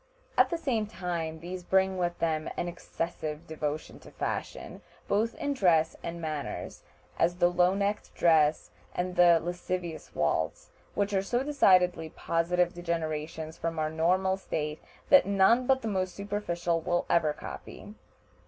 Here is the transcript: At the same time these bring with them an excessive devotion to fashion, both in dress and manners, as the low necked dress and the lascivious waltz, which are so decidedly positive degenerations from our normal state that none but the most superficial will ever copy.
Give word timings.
At 0.35 0.49
the 0.49 0.57
same 0.57 0.87
time 0.87 1.41
these 1.41 1.61
bring 1.63 1.95
with 1.99 2.17
them 2.17 2.49
an 2.57 2.67
excessive 2.67 3.45
devotion 3.45 3.99
to 3.99 4.09
fashion, 4.09 4.81
both 5.07 5.35
in 5.35 5.53
dress 5.53 5.95
and 6.01 6.19
manners, 6.19 6.81
as 7.19 7.35
the 7.35 7.49
low 7.51 7.75
necked 7.75 8.11
dress 8.15 8.71
and 8.95 9.15
the 9.15 9.39
lascivious 9.39 10.15
waltz, 10.15 10.71
which 10.95 11.13
are 11.13 11.21
so 11.21 11.43
decidedly 11.43 12.09
positive 12.09 12.73
degenerations 12.73 13.59
from 13.59 13.77
our 13.77 13.91
normal 13.91 14.37
state 14.37 14.81
that 15.09 15.27
none 15.27 15.67
but 15.67 15.83
the 15.83 15.87
most 15.87 16.15
superficial 16.15 16.81
will 16.81 17.05
ever 17.07 17.31
copy. 17.31 17.93